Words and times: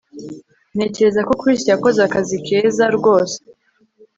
Ntekereza 0.75 1.21
ko 1.27 1.33
Chris 1.41 1.61
yakoze 1.71 1.99
akazi 2.07 2.37
keza 2.45 2.85
rwose 2.97 3.37